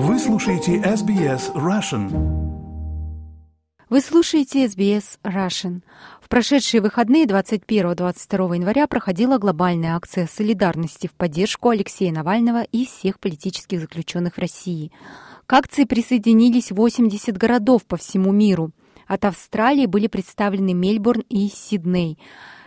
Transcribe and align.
Вы 0.00 0.20
слушаете 0.20 0.76
SBS 0.76 1.52
Russian. 1.54 2.08
Вы 3.90 4.00
слушаете 4.00 4.66
SBS 4.66 5.18
Russian. 5.24 5.80
В 6.22 6.28
прошедшие 6.28 6.80
выходные 6.80 7.26
21-22 7.26 8.54
января 8.54 8.86
проходила 8.86 9.38
глобальная 9.38 9.96
акция 9.96 10.28
солидарности 10.28 11.08
в 11.08 11.14
поддержку 11.14 11.70
Алексея 11.70 12.12
Навального 12.12 12.62
и 12.62 12.86
всех 12.86 13.18
политических 13.18 13.80
заключенных 13.80 14.36
в 14.36 14.38
России. 14.38 14.92
К 15.46 15.54
акции 15.54 15.82
присоединились 15.82 16.70
80 16.70 17.36
городов 17.36 17.84
по 17.84 17.96
всему 17.96 18.30
миру. 18.30 18.70
От 19.08 19.24
Австралии 19.24 19.86
были 19.86 20.06
представлены 20.06 20.74
Мельбурн 20.74 21.24
и 21.28 21.48
Сидней. 21.48 22.20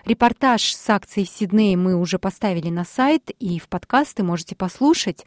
Репортаж 0.05 0.73
с 0.73 0.89
акцией 0.89 1.27
в 1.27 1.29
Сиднее 1.29 1.77
мы 1.77 1.95
уже 1.95 2.17
поставили 2.19 2.69
на 2.69 2.83
сайт, 2.83 3.31
и 3.39 3.59
в 3.59 3.67
подкасты 3.67 4.23
можете 4.23 4.55
послушать. 4.55 5.25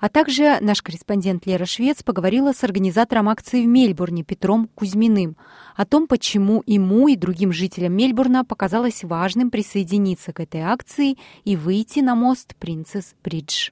А 0.00 0.08
также 0.08 0.58
наш 0.60 0.80
корреспондент 0.82 1.46
Лера 1.46 1.64
Швец 1.64 2.02
поговорила 2.02 2.52
с 2.52 2.62
организатором 2.62 3.28
акции 3.28 3.62
в 3.62 3.66
Мельбурне 3.66 4.22
Петром 4.22 4.68
Кузьминым 4.74 5.36
о 5.74 5.84
том, 5.84 6.06
почему 6.06 6.62
ему 6.66 7.08
и 7.08 7.16
другим 7.16 7.52
жителям 7.52 7.94
Мельбурна 7.94 8.44
показалось 8.44 9.02
важным 9.02 9.50
присоединиться 9.50 10.32
к 10.32 10.40
этой 10.40 10.60
акции 10.60 11.16
и 11.44 11.56
выйти 11.56 12.00
на 12.00 12.14
мост 12.14 12.54
Принцесс 12.56 13.14
Бридж. 13.24 13.70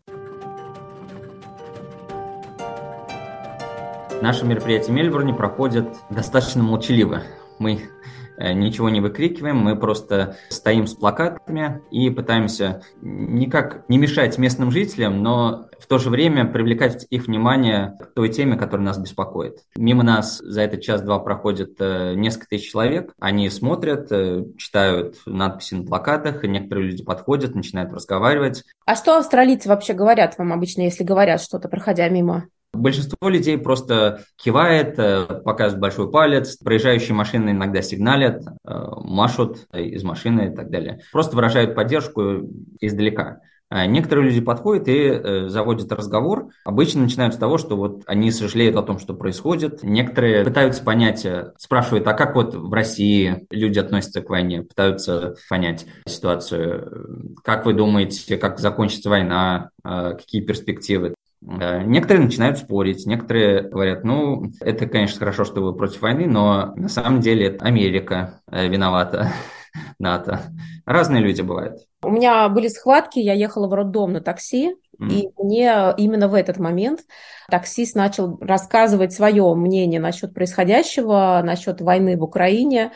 Наше 4.23 4.47
мероприятие 4.47 4.93
в 4.93 4.97
Мельбурне 4.97 5.35
проходит 5.35 5.87
достаточно 6.11 6.63
молчаливо. 6.63 7.23
Мы 7.59 7.91
ничего 8.39 8.89
не 8.89 9.01
выкрикиваем, 9.01 9.57
мы 9.57 9.77
просто 9.77 10.37
стоим 10.49 10.87
с 10.87 10.95
плакатами 10.95 11.81
и 11.91 12.11
пытаемся 12.11 12.83
никак 13.01 13.89
не 13.89 13.99
мешать 13.99 14.39
местным 14.39 14.71
жителям, 14.71 15.23
но 15.23 15.69
в 15.79 15.87
то 15.87 15.99
же 15.99 16.11
время 16.11 16.45
привлекать 16.47 17.07
их 17.11 17.27
внимание 17.27 17.97
к 18.01 18.15
той 18.15 18.29
теме, 18.29 18.57
которая 18.57 18.87
нас 18.87 18.99
беспокоит. 18.99 19.59
Мимо 19.77 20.03
нас 20.03 20.39
за 20.39 20.63
этот 20.63 20.83
час-два 20.83 21.19
проходит 21.19 21.77
э, 21.81 22.15
несколько 22.15 22.49
тысяч 22.49 22.71
человек, 22.71 23.13
они 23.21 23.49
смотрят, 23.51 24.11
э, 24.11 24.45
читают 24.57 25.17
надписи 25.27 25.75
на 25.75 25.85
плакатах, 25.85 26.45
и 26.45 26.49
некоторые 26.49 26.91
люди 26.91 27.05
подходят, 27.05 27.55
начинают 27.55 27.93
разговаривать. 27.93 28.65
А 28.85 28.95
что 28.95 29.19
австралийцы 29.19 29.69
вообще 29.69 29.93
говорят 29.93 30.39
вам 30.39 30.53
обычно, 30.53 30.83
если 30.83 31.05
говорят 31.05 31.41
что-то, 31.41 31.69
проходя 31.69 32.09
мимо? 32.09 32.49
Большинство 32.77 33.29
людей 33.29 33.59
просто 33.59 34.23
кивает, 34.37 34.99
э, 34.99 35.25
показывает 35.45 35.81
большой 35.81 36.11
палец, 36.11 36.57
проезжающие 36.57 37.15
машины 37.15 37.51
иногда 37.51 37.83
сигналят, 37.83 38.43
э, 38.43 38.85
машут 39.03 39.67
из 39.73 40.03
машины 40.05 40.53
и 40.53 40.55
так 40.55 40.71
далее. 40.71 41.01
Просто 41.13 41.37
выражают 41.37 41.75
поддержку 41.75 42.49
издалека. 42.81 43.41
А 43.69 43.85
некоторые 43.87 44.29
люди 44.29 44.41
подходят 44.41 44.87
и 44.87 44.93
э, 44.93 45.49
заводят 45.49 45.91
разговор. 45.91 46.51
Обычно 46.65 47.03
начинают 47.03 47.35
с 47.35 47.37
того, 47.37 47.59
что 47.59 47.77
вот 47.77 48.03
они 48.07 48.31
сожалеют 48.31 48.77
о 48.77 48.83
том, 48.83 49.01
что 49.01 49.13
происходит. 49.13 49.83
Некоторые 49.83 50.45
пытаются 50.45 50.85
понять, 50.85 51.27
спрашивают, 51.59 52.07
а 52.07 52.15
как 52.15 52.37
вот 52.37 52.55
в 52.55 52.73
России 52.73 53.45
люди 53.51 53.81
относятся 53.81 54.23
к 54.23 54.31
войне, 54.31 54.63
пытаются 54.63 55.35
понять 55.51 55.87
ситуацию. 56.07 57.35
Как 57.43 57.67
вы 57.67 57.75
думаете, 57.75 58.37
как 58.37 58.61
закончится 58.61 59.11
война, 59.11 59.71
какие 59.83 60.43
перспективы? 60.43 61.17
Э, 61.43 61.83
некоторые 61.83 62.25
начинают 62.25 62.59
спорить, 62.59 63.07
некоторые 63.07 63.63
говорят, 63.63 64.05
ну, 64.05 64.51
это, 64.61 64.87
конечно, 64.87 65.19
хорошо, 65.19 65.45
что 65.45 65.61
вы 65.61 65.75
против 65.75 66.03
войны, 66.03 66.27
но 66.27 66.75
на 66.77 66.89
самом 66.89 67.21
деле 67.21 67.47
это 67.49 67.65
Америка 67.65 68.41
э, 68.51 68.69
виновата, 68.69 69.33
НАТО. 69.99 70.41
Разные 70.85 71.23
люди 71.23 71.43
бывают. 71.43 71.79
У 72.03 72.11
меня 72.11 72.49
были 72.49 72.69
схватки, 72.69 73.19
я 73.19 73.35
ехала 73.35 73.69
в 73.69 73.75
роддом 73.75 74.13
на 74.13 74.21
такси, 74.21 74.77
mm. 75.01 75.09
и 75.11 75.31
мне 75.37 75.95
именно 75.97 76.29
в 76.29 76.35
этот 76.35 76.59
момент 76.59 77.01
таксист 77.49 77.95
начал 77.95 78.39
рассказывать 78.41 79.13
свое 79.13 79.55
мнение 79.55 80.01
насчет 80.01 80.33
происходящего, 80.33 81.43
насчет 81.45 81.81
войны 81.81 82.17
в 82.17 82.23
Украине. 82.23 82.93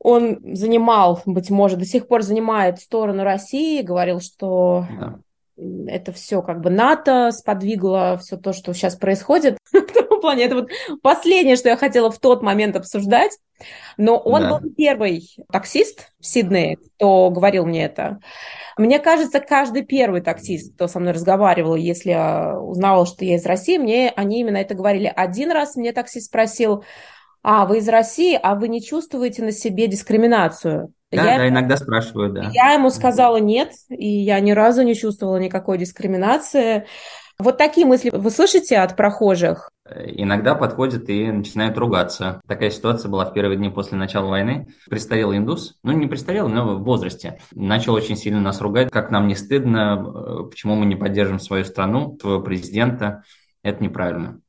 Он 0.00 0.40
занимал, 0.54 1.22
быть 1.26 1.50
может, 1.50 1.78
до 1.78 1.84
сих 1.84 2.08
пор 2.08 2.22
занимает 2.22 2.80
сторону 2.80 3.22
России, 3.22 3.82
говорил, 3.82 4.20
что 4.20 4.86
yeah 4.90 5.18
это 5.86 6.12
все 6.12 6.42
как 6.42 6.60
бы 6.60 6.70
НАТО 6.70 7.30
сподвигло 7.32 8.18
все 8.20 8.36
то, 8.36 8.52
что 8.52 8.72
сейчас 8.72 8.96
происходит. 8.96 9.58
в 9.72 9.74
этом 9.74 10.20
плане 10.20 10.44
это 10.44 10.54
вот 10.56 10.70
последнее, 11.02 11.56
что 11.56 11.68
я 11.68 11.76
хотела 11.76 12.10
в 12.10 12.18
тот 12.18 12.42
момент 12.42 12.76
обсуждать. 12.76 13.38
Но 13.96 14.18
он 14.18 14.42
да. 14.42 14.58
был 14.58 14.72
первый 14.74 15.28
таксист 15.52 16.08
в 16.18 16.26
Сиднее, 16.26 16.76
кто 16.76 17.30
говорил 17.30 17.64
мне 17.64 17.84
это. 17.84 18.18
Мне 18.76 18.98
кажется, 18.98 19.40
каждый 19.40 19.84
первый 19.84 20.20
таксист, 20.20 20.74
кто 20.74 20.88
со 20.88 20.98
мной 20.98 21.12
разговаривал, 21.12 21.76
если 21.76 22.12
узнавал, 22.60 23.06
что 23.06 23.24
я 23.24 23.36
из 23.36 23.46
России, 23.46 23.78
мне 23.78 24.10
они 24.10 24.40
именно 24.40 24.56
это 24.56 24.74
говорили. 24.74 25.12
Один 25.14 25.52
раз 25.52 25.76
мне 25.76 25.92
таксист 25.92 26.26
спросил, 26.26 26.84
а, 27.42 27.66
вы 27.66 27.78
из 27.78 27.88
России, 27.88 28.38
а 28.40 28.54
вы 28.54 28.68
не 28.68 28.82
чувствуете 28.82 29.42
на 29.42 29.52
себе 29.52 29.86
дискриминацию? 29.86 30.92
Да, 31.12 31.32
я, 31.32 31.38
да, 31.38 31.48
иногда 31.48 31.76
спрашивают, 31.76 32.34
да. 32.34 32.50
Я 32.52 32.72
ему 32.72 32.90
сказала 32.90 33.36
нет, 33.36 33.72
и 33.90 34.08
я 34.08 34.40
ни 34.40 34.52
разу 34.52 34.82
не 34.82 34.94
чувствовала 34.94 35.36
никакой 35.36 35.78
дискриминации. 35.78 36.86
Вот 37.38 37.58
такие 37.58 37.86
мысли 37.86 38.10
вы 38.12 38.30
слышите 38.30 38.78
от 38.78 38.96
прохожих? 38.96 39.70
Иногда 39.84 40.54
подходят 40.54 41.08
и 41.08 41.30
начинают 41.30 41.76
ругаться. 41.76 42.40
Такая 42.46 42.70
ситуация 42.70 43.10
была 43.10 43.24
в 43.24 43.34
первые 43.34 43.56
дни 43.56 43.68
после 43.68 43.98
начала 43.98 44.28
войны. 44.28 44.68
Престарелый 44.88 45.38
индус, 45.38 45.76
ну 45.82 45.92
не 45.92 46.06
престарелый, 46.06 46.52
но 46.52 46.76
в 46.76 46.84
возрасте, 46.84 47.40
начал 47.52 47.94
очень 47.94 48.16
сильно 48.16 48.40
нас 48.40 48.60
ругать, 48.60 48.90
как 48.90 49.10
нам 49.10 49.26
не 49.26 49.34
стыдно, 49.34 50.02
э, 50.04 50.50
почему 50.50 50.76
мы 50.76 50.86
не 50.86 50.96
поддержим 50.96 51.40
свою 51.40 51.64
страну, 51.64 52.16
своего 52.20 52.40
президента. 52.40 53.24
Это 53.62 53.82
неправильно. 53.82 54.40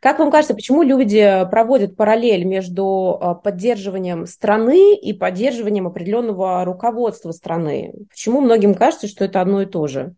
Как 0.00 0.18
вам 0.18 0.30
кажется, 0.30 0.54
почему 0.54 0.82
люди 0.82 1.46
проводят 1.50 1.96
параллель 1.96 2.44
между 2.44 3.18
а, 3.20 3.34
поддерживанием 3.34 4.26
страны 4.26 4.94
и 4.96 5.12
поддерживанием 5.12 5.86
определенного 5.86 6.64
руководства 6.64 7.32
страны? 7.32 7.94
Почему 8.10 8.40
многим 8.40 8.74
кажется, 8.74 9.08
что 9.08 9.24
это 9.24 9.40
одно 9.40 9.62
и 9.62 9.66
то 9.66 9.86
же? 9.86 10.14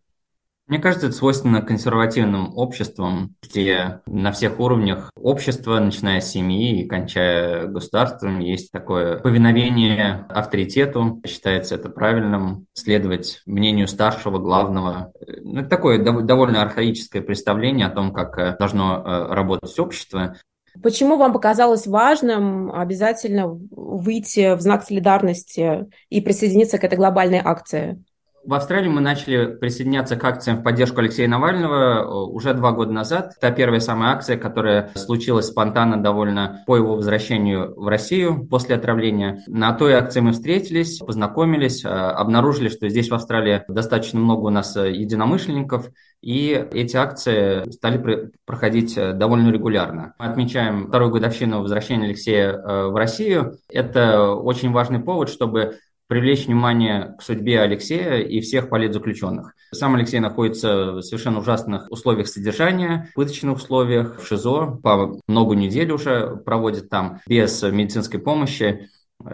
Мне 0.67 0.79
кажется, 0.79 1.07
это 1.07 1.15
свойственно 1.15 1.61
консервативным 1.61 2.57
обществам, 2.57 3.35
где 3.41 4.01
на 4.07 4.31
всех 4.31 4.59
уровнях 4.59 5.11
общества, 5.15 5.79
начиная 5.79 6.21
с 6.21 6.31
семьи 6.31 6.81
и 6.81 6.87
кончая 6.87 7.67
государством, 7.67 8.39
есть 8.39 8.71
такое 8.71 9.19
повиновение 9.19 10.25
авторитету. 10.27 11.21
Считается 11.27 11.75
это 11.75 11.89
правильным, 11.89 12.65
следовать 12.73 13.43
мнению 13.45 13.87
старшего, 13.87 14.39
главного. 14.39 15.11
Ну, 15.43 15.59
это 15.59 15.69
такое 15.69 16.03
довольно 16.03 16.63
архаическое 16.63 17.21
представление 17.21 17.85
о 17.85 17.91
том, 17.91 18.11
как 18.11 18.39
э, 18.39 18.55
должно 18.57 19.03
э, 19.05 19.33
работать 19.33 19.77
общество. 19.77 20.35
Почему 20.81 21.17
вам 21.17 21.31
показалось 21.31 21.85
важным 21.85 22.71
обязательно 22.71 23.47
выйти 23.47 24.55
в 24.55 24.61
знак 24.61 24.83
солидарности 24.83 25.85
и 26.09 26.21
присоединиться 26.21 26.79
к 26.79 26.83
этой 26.83 26.97
глобальной 26.97 27.41
акции? 27.43 28.03
В 28.45 28.53
Австралии 28.53 28.89
мы 28.89 29.01
начали 29.01 29.55
присоединяться 29.55 30.17
к 30.17 30.23
акциям 30.23 30.59
в 30.59 30.63
поддержку 30.63 30.99
Алексея 30.99 31.27
Навального 31.27 32.01
э, 32.01 32.31
уже 32.31 32.53
два 32.53 32.73
года 32.73 32.91
назад. 32.91 33.33
Это 33.41 33.51
первая 33.51 33.79
самая 33.79 34.11
акция, 34.11 34.37
которая 34.37 34.91
случилась 34.93 35.47
спонтанно 35.47 36.01
довольно 36.01 36.61
по 36.67 36.77
его 36.77 36.95
возвращению 36.95 37.73
в 37.75 37.87
Россию 37.87 38.45
после 38.45 38.75
отравления. 38.75 39.43
На 39.47 39.73
той 39.73 39.93
акции 39.93 40.19
мы 40.19 40.31
встретились, 40.31 40.99
познакомились, 40.99 41.83
э, 41.83 41.87
обнаружили, 41.87 42.69
что 42.69 42.87
здесь 42.87 43.09
в 43.09 43.15
Австралии 43.15 43.63
достаточно 43.67 44.19
много 44.19 44.45
у 44.45 44.51
нас 44.51 44.77
э, 44.77 44.91
единомышленников, 44.91 45.89
и 46.21 46.67
эти 46.71 46.95
акции 46.97 47.67
стали 47.71 48.31
проходить 48.45 48.95
довольно 48.95 49.49
регулярно. 49.49 50.13
Мы 50.19 50.25
отмечаем 50.25 50.87
вторую 50.87 51.11
годовщину 51.11 51.61
возвращения 51.61 52.05
Алексея 52.05 52.57
в 52.57 52.95
Россию. 52.95 53.57
Это 53.69 54.31
очень 54.31 54.71
важный 54.71 54.99
повод, 54.99 55.29
чтобы 55.29 55.77
привлечь 56.07 56.45
внимание 56.45 57.15
к 57.17 57.21
судьбе 57.21 57.61
Алексея 57.61 58.19
и 58.19 58.39
всех 58.41 58.69
политзаключенных. 58.69 59.53
Сам 59.71 59.95
Алексей 59.95 60.19
находится 60.19 60.93
в 60.93 61.01
совершенно 61.01 61.39
ужасных 61.39 61.91
условиях 61.91 62.27
содержания, 62.27 63.09
пыточных 63.15 63.57
условиях, 63.57 64.19
в 64.21 64.27
ШИЗО, 64.27 64.79
по 64.81 65.19
много 65.27 65.55
недель 65.55 65.91
уже 65.91 66.35
проводит 66.37 66.89
там 66.89 67.19
без 67.27 67.61
медицинской 67.63 68.19
помощи. 68.19 68.89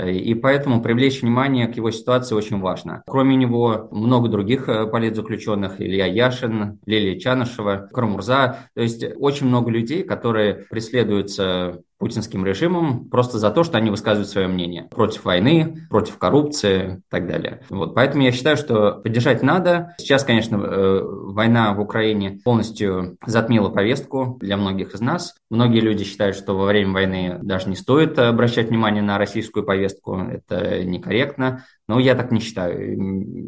И 0.06 0.36
поэтому 0.36 0.82
привлечь 0.82 1.22
внимание 1.22 1.68
к 1.68 1.76
его 1.76 1.90
ситуации 1.92 2.36
очень 2.36 2.60
важно. 2.60 3.02
Кроме 3.08 3.36
него 3.36 3.90
много 3.92 4.30
других 4.30 4.70
э, 4.70 4.86
политзаключенных, 4.86 5.82
Илья 5.82 6.06
Яшин, 6.06 6.80
Лилия 6.86 7.20
Чанышева, 7.20 7.90
Кармурза. 7.92 8.70
То 8.76 8.82
есть 8.82 9.04
очень 9.18 9.48
много 9.48 9.72
людей, 9.72 10.04
которые 10.04 10.68
преследуются 10.70 11.82
путинским 12.02 12.44
режимом 12.46 13.08
просто 13.10 13.38
за 13.38 13.52
то, 13.52 13.64
что 13.64 13.78
они 13.78 13.92
высказывают 13.92 14.28
свое 14.28 14.48
мнение 14.48 14.88
против 14.92 15.24
войны, 15.24 15.88
против 15.90 16.18
коррупции 16.18 16.98
и 16.98 17.12
так 17.12 17.28
далее. 17.28 17.62
Вот, 17.70 17.94
поэтому 17.94 18.24
я 18.24 18.32
считаю, 18.32 18.58
что 18.58 18.94
поддержать 18.94 19.44
надо. 19.44 19.96
Сейчас, 20.00 20.24
конечно, 20.24 20.56
э, 20.58 21.02
война 21.04 21.74
в 21.74 21.80
Украине 21.80 22.40
полностью 22.44 23.18
затмила 23.26 23.70
повестку 23.70 24.38
для 24.42 24.58
многих 24.58 24.96
из 24.96 25.02
нас. 25.02 25.36
Многие 25.52 25.80
люди 25.80 26.04
считают, 26.04 26.36
что 26.36 26.58
во 26.58 26.66
время 26.66 26.92
войны 26.92 27.40
даже 27.42 27.70
не 27.70 27.76
стоит 27.76 28.18
обращать 28.18 28.70
внимание 28.70 29.04
на 29.04 29.20
российскую 29.20 29.64
повестку. 29.64 30.18
Это 30.18 30.84
некорректно. 30.84 31.64
Но 31.88 32.00
я 32.00 32.16
так 32.16 32.32
не 32.32 32.40
считаю. 32.40 32.98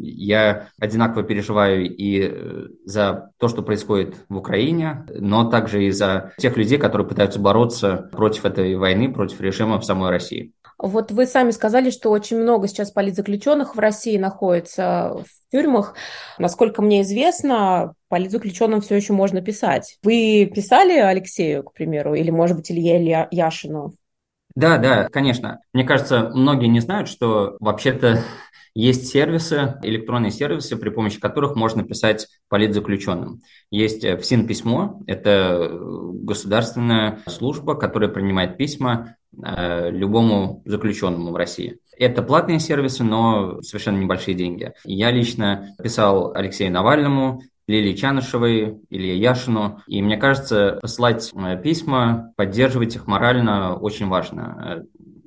Я 0.02 0.68
одинаково 0.78 1.22
переживаю 1.22 1.86
и 1.86 2.30
э, 2.30 2.66
за 2.84 3.30
то, 3.38 3.48
что 3.48 3.62
происходит 3.62 4.16
в 4.28 4.36
Украине, 4.36 5.06
но 5.18 5.48
также 5.48 5.84
и 5.84 5.90
за 5.90 6.32
тех 6.36 6.56
людей, 6.58 6.76
которые 6.76 7.08
пытаются 7.08 7.40
бороться 7.40 8.10
против 8.12 8.43
этой 8.44 8.74
войны, 8.76 9.12
против 9.12 9.40
режима 9.40 9.78
в 9.78 9.84
самой 9.84 10.10
России. 10.10 10.52
Вот 10.78 11.12
вы 11.12 11.26
сами 11.26 11.50
сказали, 11.50 11.90
что 11.90 12.10
очень 12.10 12.38
много 12.38 12.66
сейчас 12.66 12.90
политзаключенных 12.90 13.76
в 13.76 13.78
России 13.78 14.18
находится 14.18 15.14
в 15.24 15.52
тюрьмах. 15.52 15.94
Насколько 16.38 16.82
мне 16.82 17.02
известно, 17.02 17.94
политзаключенным 18.08 18.80
все 18.80 18.96
еще 18.96 19.12
можно 19.12 19.40
писать. 19.40 19.98
Вы 20.02 20.50
писали 20.52 20.98
Алексею, 20.98 21.62
к 21.62 21.72
примеру, 21.72 22.14
или, 22.14 22.30
может 22.30 22.56
быть, 22.56 22.70
Илье 22.70 23.28
Яшину? 23.30 23.94
Да, 24.56 24.78
да, 24.78 25.08
конечно. 25.08 25.60
Мне 25.72 25.84
кажется, 25.84 26.30
многие 26.34 26.66
не 26.66 26.80
знают, 26.80 27.08
что 27.08 27.56
вообще-то 27.60 28.20
есть 28.74 29.06
сервисы, 29.08 29.76
электронные 29.82 30.32
сервисы, 30.32 30.76
при 30.76 30.90
помощи 30.90 31.20
которых 31.20 31.54
можно 31.54 31.84
писать 31.84 32.26
политзаключенным. 32.48 33.40
Есть 33.70 34.04
э, 34.04 34.16
ФСИН 34.16 34.46
письмо, 34.46 35.00
это 35.06 35.70
государственная 35.72 37.20
служба, 37.26 37.76
которая 37.76 38.10
принимает 38.10 38.56
письма 38.56 39.16
э, 39.32 39.90
любому 39.90 40.62
заключенному 40.64 41.30
в 41.30 41.36
России. 41.36 41.78
Это 41.96 42.22
платные 42.22 42.58
сервисы, 42.58 43.04
но 43.04 43.62
совершенно 43.62 43.98
небольшие 43.98 44.34
деньги. 44.34 44.72
Я 44.84 45.12
лично 45.12 45.74
писал 45.80 46.32
Алексею 46.34 46.72
Навальному, 46.72 47.42
Лилии 47.66 47.94
Чанышевой, 47.94 48.80
Илье 48.90 49.18
Яшину. 49.18 49.80
И 49.86 50.02
мне 50.02 50.16
кажется, 50.16 50.78
посылать 50.82 51.32
э, 51.34 51.62
письма, 51.62 52.32
поддерживать 52.36 52.96
их 52.96 53.06
морально 53.06 53.76
очень 53.76 54.08
важно. 54.08 54.84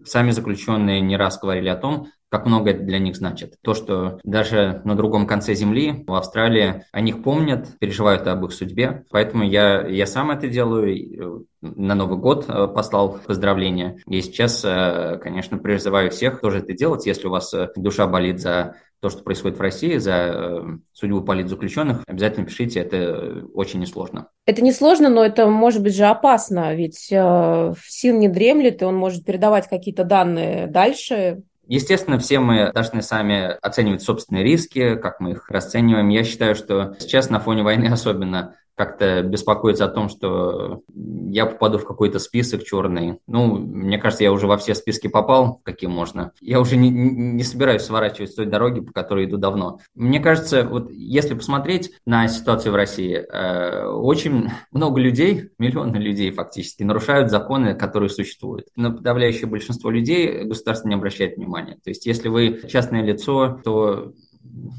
Сами 0.07 0.31
заключенные 0.31 1.01
не 1.01 1.17
раз 1.17 1.39
говорили 1.39 1.67
о 1.69 1.75
том, 1.75 2.07
как 2.29 2.45
много 2.45 2.71
это 2.71 2.83
для 2.83 2.99
них 2.99 3.15
значит. 3.15 3.55
То, 3.61 3.73
что 3.73 4.19
даже 4.23 4.81
на 4.83 4.95
другом 4.95 5.27
конце 5.27 5.53
земли, 5.53 6.03
в 6.05 6.13
Австралии, 6.13 6.83
о 6.91 7.01
них 7.01 7.23
помнят, 7.23 7.77
переживают 7.79 8.27
об 8.27 8.45
их 8.45 8.51
судьбе. 8.51 9.05
Поэтому 9.11 9.43
я, 9.43 9.85
я 9.87 10.05
сам 10.05 10.31
это 10.31 10.47
делаю. 10.47 11.45
На 11.61 11.95
Новый 11.95 12.17
год 12.17 12.45
э, 12.47 12.67
послал 12.67 13.19
поздравления. 13.25 13.97
И 14.07 14.21
сейчас, 14.21 14.63
э, 14.63 15.19
конечно, 15.21 15.57
призываю 15.57 16.11
всех 16.11 16.41
тоже 16.41 16.59
это 16.59 16.73
делать. 16.73 17.05
Если 17.05 17.27
у 17.27 17.31
вас 17.31 17.53
э, 17.53 17.69
душа 17.75 18.07
болит 18.07 18.39
за 18.39 18.75
то, 18.99 19.09
что 19.09 19.23
происходит 19.23 19.57
в 19.57 19.61
России, 19.61 19.97
за 19.97 20.63
судьбу 20.93 21.21
политзаключенных, 21.21 22.03
обязательно 22.07 22.45
пишите, 22.45 22.79
это 22.79 23.45
очень 23.53 23.79
несложно. 23.79 24.29
Это 24.45 24.61
несложно, 24.63 25.09
но 25.09 25.23
это 25.23 25.47
может 25.47 25.83
быть 25.83 25.95
же 25.95 26.05
опасно, 26.05 26.73
ведь 26.73 27.09
э, 27.11 27.73
СИН 27.85 28.19
не 28.19 28.27
дремлет, 28.27 28.81
и 28.81 28.85
он 28.85 28.95
может 28.95 29.25
передавать 29.25 29.67
какие-то 29.67 30.03
данные 30.03 30.67
дальше, 30.67 31.43
Естественно, 31.69 32.17
все 32.17 32.39
мы 32.39 32.71
должны 32.71 33.01
сами 33.01 33.57
оценивать 33.61 34.01
собственные 34.01 34.45
риски, 34.45 34.95
как 34.95 35.19
мы 35.19 35.31
их 35.31 35.49
расцениваем. 35.49 36.07
Я 36.07 36.23
считаю, 36.23 36.55
что 36.55 36.95
сейчас 36.97 37.29
на 37.29 37.41
фоне 37.41 37.63
войны 37.63 37.87
особенно 37.87 38.55
как-то 38.77 39.23
беспокоиться 39.23 39.85
о 39.85 39.89
том, 39.89 40.07
что 40.07 40.83
я 40.93 41.47
попаду 41.47 41.79
в 41.79 41.85
какой-то 41.85 42.19
список 42.19 42.63
черный. 42.63 43.17
Ну, 43.25 43.57
мне 43.57 43.97
кажется, 43.97 44.23
я 44.23 44.31
уже 44.31 44.45
во 44.45 44.55
все 44.57 44.75
списки 44.75 45.07
попал, 45.07 45.59
какие 45.63 45.89
можно. 45.89 46.31
Я 46.41 46.61
уже 46.61 46.77
не, 46.77 46.91
не 46.91 47.43
собираюсь 47.43 47.81
сворачивать 47.81 48.31
с 48.31 48.35
той 48.35 48.45
дороги, 48.45 48.81
по 48.81 48.93
которой 48.93 49.25
иду 49.25 49.37
давно. 49.37 49.79
Мне 49.95 50.19
кажется, 50.19 50.63
вот 50.63 50.91
если 50.91 51.33
посмотреть 51.33 51.91
на 52.05 52.27
ситуацию 52.27 52.71
в 52.71 52.75
России, 52.75 53.15
э, 53.15 53.87
очень 53.87 54.51
много 54.71 55.01
людей, 55.01 55.49
миллионы 55.57 55.97
людей 55.97 56.29
фактически, 56.29 56.83
нарушают 56.83 57.31
законы, 57.31 57.73
которые 57.73 58.09
существуют. 58.09 58.67
Но 58.75 58.93
подавляющее 58.93 59.47
большинство 59.47 59.89
людей 59.89 60.43
государство 60.43 60.87
не 60.87 60.93
обращает 60.93 61.37
внимания. 61.37 61.79
То 61.83 61.89
есть, 61.89 62.05
если 62.05 62.29
вы 62.29 62.61
частное 62.67 63.01
лицо, 63.01 63.59
то 63.63 64.13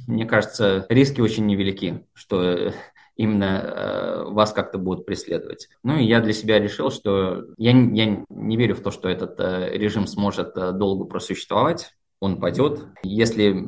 мне 0.06 0.24
кажется, 0.24 0.86
риски 0.88 1.20
очень 1.20 1.46
невелики, 1.46 2.06
что 2.14 2.72
именно 3.18 3.60
э, 3.62 3.88
вас 4.32 4.52
как-то 4.52 4.78
будут 4.78 5.06
преследовать. 5.06 5.69
Ну 5.82 5.96
и 5.96 6.04
я 6.04 6.20
для 6.20 6.32
себя 6.32 6.58
решил, 6.58 6.90
что 6.90 7.46
я, 7.56 7.70
я 7.70 8.25
не 8.28 8.56
верю 8.56 8.75
в 8.75 8.80
то, 8.80 8.90
что 8.90 9.08
этот 9.08 9.38
э, 9.40 9.70
режим 9.72 10.06
сможет 10.06 10.56
э, 10.56 10.72
долго 10.72 11.04
просуществовать 11.04 11.92
он 12.20 12.40
падет. 12.40 12.80
Если 13.02 13.64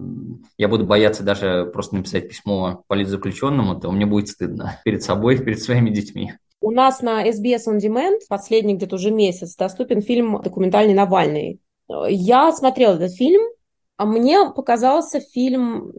я 0.59 0.69
буду 0.69 0.85
бояться 0.85 1.23
даже 1.23 1.71
просто 1.73 1.97
написать 1.97 2.29
письмо 2.29 2.83
политзаключенному, 2.89 3.79
то 3.79 3.91
мне 3.91 4.07
будет 4.07 4.29
стыдно 4.29 4.81
перед 4.85 5.03
собой, 5.03 5.39
перед 5.39 5.63
своими 5.63 5.91
детьми. 5.91 6.33
У 6.61 6.71
нас 6.71 7.01
на 7.01 7.27
SBS 7.27 7.69
On 7.69 7.79
Demand 7.79 8.19
последний 8.29 8.75
где-то 8.75 8.97
уже 8.97 9.11
месяц 9.11 9.57
доступен 9.57 10.03
фильм 10.03 10.43
документальный 10.43 10.95
«Навальный». 10.95 11.61
Я 12.09 12.53
смотрела 12.53 12.97
этот 12.97 13.15
фильм, 13.15 13.41
а 13.97 14.05
мне 14.05 14.51
показался 14.55 15.21
фильм 15.21 15.93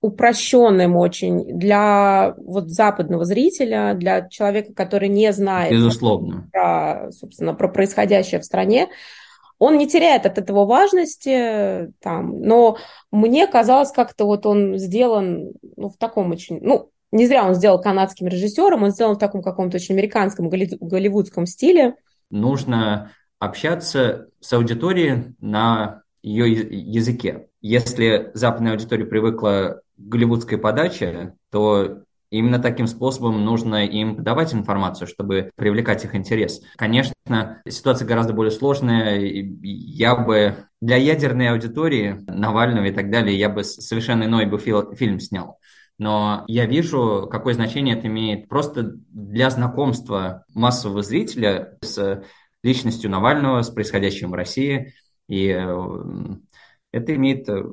упрощенным 0.00 0.96
очень 0.96 1.58
для 1.58 2.34
вот 2.38 2.70
западного 2.70 3.24
зрителя, 3.24 3.94
для 3.94 4.28
человека, 4.28 4.72
который 4.72 5.08
не 5.08 5.32
знает 5.32 5.72
Безусловно. 5.72 6.48
Про, 6.52 7.10
собственно, 7.12 7.54
про 7.54 7.68
происходящее 7.68 8.40
в 8.40 8.44
стране. 8.44 8.88
Он 9.58 9.76
не 9.76 9.86
теряет 9.86 10.24
от 10.24 10.38
этого 10.38 10.64
важности, 10.64 11.92
там, 12.00 12.40
но 12.40 12.78
мне 13.10 13.46
казалось, 13.46 13.92
как-то 13.92 14.24
вот 14.24 14.46
он 14.46 14.78
сделан 14.78 15.52
ну, 15.76 15.90
в 15.90 15.98
таком 15.98 16.30
очень, 16.30 16.60
ну, 16.62 16.90
не 17.12 17.26
зря 17.26 17.46
он 17.46 17.54
сделал 17.54 17.78
канадским 17.78 18.26
режиссером, 18.26 18.84
он 18.84 18.90
сделан 18.90 19.16
в 19.16 19.18
таком 19.18 19.42
каком-то 19.42 19.76
очень 19.76 19.94
американском, 19.94 20.48
голливудском 20.48 21.44
стиле. 21.44 21.96
Нужно 22.30 23.10
общаться 23.38 24.28
с 24.40 24.50
аудиторией 24.54 25.34
на 25.40 26.04
ее 26.22 26.50
языке. 26.50 27.48
Если 27.60 28.30
западная 28.32 28.72
аудитория 28.72 29.04
привыкла 29.04 29.82
голливудской 30.00 30.58
подаче, 30.58 31.34
то 31.50 32.02
именно 32.30 32.58
таким 32.58 32.86
способом 32.86 33.44
нужно 33.44 33.86
им 33.86 34.16
подавать 34.16 34.54
информацию, 34.54 35.08
чтобы 35.08 35.50
привлекать 35.56 36.04
их 36.04 36.14
интерес. 36.14 36.62
Конечно, 36.76 37.14
ситуация 37.68 38.06
гораздо 38.06 38.32
более 38.32 38.52
сложная. 38.52 39.18
Я 39.20 40.16
бы 40.16 40.66
для 40.80 40.96
ядерной 40.96 41.50
аудитории 41.50 42.24
Навального 42.26 42.86
и 42.86 42.92
так 42.92 43.10
далее, 43.10 43.38
я 43.38 43.48
бы 43.48 43.64
совершенно 43.64 44.24
иной 44.24 44.46
бы 44.46 44.58
фильм 44.58 45.20
снял. 45.20 45.58
Но 45.98 46.44
я 46.46 46.64
вижу, 46.64 47.28
какое 47.30 47.52
значение 47.52 47.94
это 47.94 48.06
имеет 48.06 48.48
просто 48.48 48.94
для 49.10 49.50
знакомства 49.50 50.44
массового 50.54 51.02
зрителя 51.02 51.76
с 51.82 52.22
личностью 52.62 53.10
Навального, 53.10 53.60
с 53.60 53.68
происходящим 53.68 54.30
в 54.30 54.34
России. 54.34 54.94
И 55.28 55.46
это 56.92 57.14
имеет 57.14 57.48
э, 57.48 57.64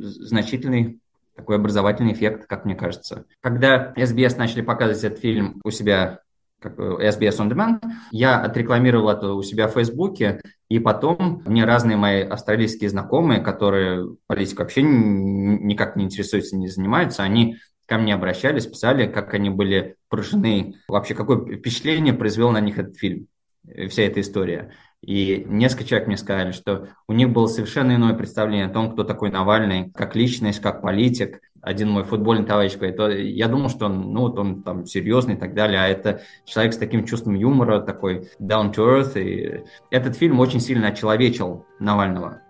значительный 0.00 1.00
такой 1.38 1.56
образовательный 1.56 2.12
эффект, 2.12 2.46
как 2.46 2.64
мне 2.64 2.74
кажется. 2.74 3.24
Когда 3.40 3.94
SBS 3.96 4.36
начали 4.36 4.60
показывать 4.60 5.04
этот 5.04 5.20
фильм 5.20 5.60
у 5.64 5.70
себя 5.70 6.20
как 6.60 6.76
SBS 6.76 7.38
On 7.38 7.48
Demand, 7.48 7.80
я 8.10 8.40
отрекламировал 8.40 9.10
это 9.10 9.32
у 9.32 9.42
себя 9.44 9.68
в 9.68 9.74
Фейсбуке, 9.74 10.40
и 10.68 10.80
потом 10.80 11.42
мне 11.46 11.64
разные 11.64 11.96
мои 11.96 12.22
австралийские 12.22 12.90
знакомые, 12.90 13.40
которые 13.40 14.16
политикой 14.26 14.62
вообще 14.62 14.82
никак 14.82 15.94
не 15.94 16.04
интересуются, 16.04 16.56
не 16.56 16.66
занимаются, 16.66 17.22
они 17.22 17.58
ко 17.86 17.96
мне 17.96 18.12
обращались, 18.12 18.66
писали, 18.66 19.06
как 19.06 19.32
они 19.34 19.50
были 19.50 19.94
поражены, 20.08 20.74
вообще 20.88 21.14
какое 21.14 21.56
впечатление 21.56 22.12
произвел 22.12 22.50
на 22.50 22.60
них 22.60 22.76
этот 22.78 22.98
фильм, 22.98 23.28
э, 23.68 23.86
вся 23.86 24.02
эта 24.02 24.20
история. 24.20 24.72
И 25.02 25.44
несколько 25.48 25.84
человек 25.84 26.08
мне 26.08 26.16
сказали, 26.16 26.52
что 26.52 26.88
у 27.06 27.12
них 27.12 27.30
было 27.30 27.46
совершенно 27.46 27.94
иное 27.94 28.14
представление 28.14 28.66
о 28.66 28.70
том, 28.70 28.92
кто 28.92 29.04
такой 29.04 29.30
Навальный, 29.30 29.90
как 29.94 30.16
личность, 30.16 30.60
как 30.60 30.82
политик. 30.82 31.40
Один 31.60 31.90
мой 31.90 32.04
футбольный 32.04 32.44
товарищ 32.44 32.76
говорит, 32.76 32.98
я 33.36 33.48
думал, 33.48 33.68
что 33.68 33.86
он, 33.86 34.12
ну, 34.12 34.22
вот 34.22 34.38
он 34.38 34.62
там 34.62 34.86
серьезный 34.86 35.34
и 35.34 35.38
так 35.38 35.54
далее, 35.54 35.80
а 35.80 35.88
это 35.88 36.22
человек 36.44 36.72
с 36.74 36.78
таким 36.78 37.04
чувством 37.04 37.34
юмора, 37.34 37.80
такой 37.80 38.28
down 38.40 38.72
to 38.74 39.00
earth. 39.00 39.20
И 39.20 39.64
этот 39.90 40.16
фильм 40.16 40.40
очень 40.40 40.60
сильно 40.60 40.88
очеловечил 40.88 41.66
Навального. 41.78 42.42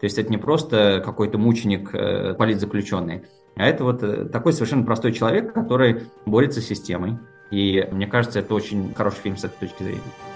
То 0.00 0.04
есть 0.04 0.18
это 0.18 0.30
не 0.30 0.38
просто 0.38 1.02
какой-то 1.04 1.38
мученик, 1.38 1.94
э, 1.94 2.34
политзаключенный, 2.34 3.24
а 3.56 3.64
это 3.64 3.84
вот 3.84 4.02
э, 4.02 4.26
такой 4.26 4.52
совершенно 4.52 4.84
простой 4.84 5.12
человек, 5.12 5.54
который 5.54 6.02
борется 6.26 6.60
с 6.60 6.66
системой. 6.66 7.18
И 7.50 7.88
мне 7.90 8.06
кажется, 8.06 8.40
это 8.40 8.54
очень 8.54 8.92
хороший 8.94 9.20
фильм 9.20 9.36
с 9.36 9.44
этой 9.44 9.68
точки 9.68 9.82
зрения. 9.82 10.35